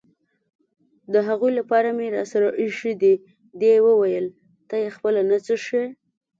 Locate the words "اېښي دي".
2.61-3.13